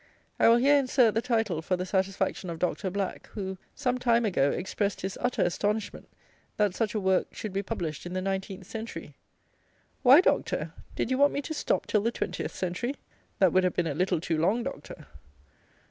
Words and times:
I 0.39 0.49
will 0.49 0.57
here 0.57 0.77
insert 0.77 1.13
the 1.13 1.21
title 1.21 1.61
for 1.61 1.77
the 1.77 1.85
satisfaction 1.85 2.49
of 2.49 2.57
Doctor 2.57 2.89
Black, 2.89 3.27
who, 3.33 3.59
some 3.75 3.99
time 3.99 4.25
ago, 4.25 4.49
expressed 4.49 5.01
his 5.01 5.15
utter 5.21 5.43
astonishment, 5.43 6.09
that 6.57 6.73
"such 6.73 6.95
a 6.95 6.99
work 6.99 7.35
should 7.35 7.53
be 7.53 7.61
published 7.61 8.07
in 8.07 8.13
the 8.13 8.19
nineteenth 8.23 8.65
century." 8.65 9.13
Why, 10.01 10.19
Doctor? 10.19 10.73
Did 10.95 11.11
you 11.11 11.19
want 11.19 11.33
me 11.33 11.41
to 11.43 11.53
stop 11.53 11.85
till 11.85 12.01
the 12.01 12.09
twentieth 12.09 12.55
century? 12.55 12.95
That 13.37 13.53
would 13.53 13.63
have 13.63 13.75
been 13.75 13.85
a 13.85 13.93
little 13.93 14.19
too 14.19 14.39
long, 14.39 14.63
Doctor. 14.63 15.05